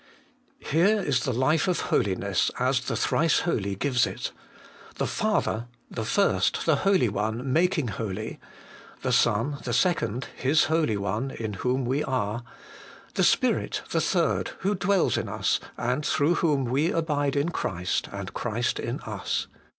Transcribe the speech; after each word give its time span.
Here 0.57 0.99
is 0.99 1.25
the 1.25 1.31
life 1.31 1.67
of 1.67 1.79
holiness 1.81 2.49
as 2.57 2.79
the 2.81 2.95
Thrice 2.95 3.41
Holy 3.41 3.75
gives 3.75 4.07
it: 4.07 4.31
the 4.95 5.05
Father, 5.05 5.67
the 5.91 6.03
first, 6.05 6.65
the 6.65 6.77
Holy 6.77 7.07
One, 7.07 7.53
making 7.53 7.89
holy; 7.89 8.39
the 9.03 9.11
Son, 9.11 9.57
the 9.63 9.73
second, 9.75 10.25
His 10.35 10.63
Holy 10.63 10.97
One, 10.97 11.29
in 11.29 11.53
whom 11.53 11.85
we 11.85 12.03
are; 12.03 12.43
the 13.13 13.23
Spirit, 13.23 13.83
the 13.91 14.01
third, 14.01 14.53
who 14.61 14.73
dwells 14.73 15.17
in 15.17 15.29
us, 15.29 15.59
and 15.77 16.03
through 16.03 16.37
whcm 16.37 16.63
we 16.67 16.91
abide 16.91 17.35
in 17.35 17.49
Christ, 17.49 18.09
and 18.11 18.33
Christ 18.33 18.79
in 18.79 19.01
us. 19.01 19.45